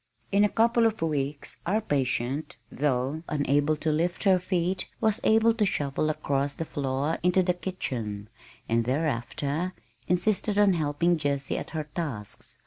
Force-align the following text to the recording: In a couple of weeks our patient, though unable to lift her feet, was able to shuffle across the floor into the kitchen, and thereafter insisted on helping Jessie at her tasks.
In 0.31 0.43
a 0.43 0.49
couple 0.49 0.87
of 0.87 1.03
weeks 1.03 1.57
our 1.63 1.79
patient, 1.79 2.57
though 2.71 3.21
unable 3.29 3.75
to 3.77 3.91
lift 3.91 4.23
her 4.23 4.39
feet, 4.39 4.89
was 4.99 5.21
able 5.23 5.53
to 5.53 5.63
shuffle 5.63 6.09
across 6.09 6.55
the 6.55 6.65
floor 6.65 7.19
into 7.21 7.43
the 7.43 7.53
kitchen, 7.53 8.27
and 8.67 8.85
thereafter 8.85 9.73
insisted 10.07 10.57
on 10.57 10.73
helping 10.73 11.17
Jessie 11.17 11.55
at 11.59 11.69
her 11.69 11.83
tasks. 11.83 12.55